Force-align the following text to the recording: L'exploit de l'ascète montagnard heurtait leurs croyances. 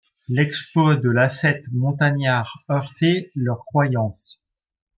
L'exploit 0.29 0.95
de 0.95 1.11
l'ascète 1.11 1.65
montagnard 1.73 2.63
heurtait 2.71 3.29
leurs 3.35 3.63
croyances. 3.65 4.41